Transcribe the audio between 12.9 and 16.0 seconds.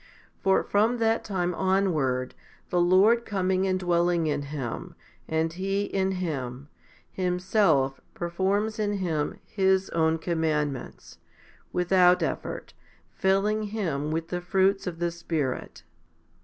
filling him with the fruits of the Spirit.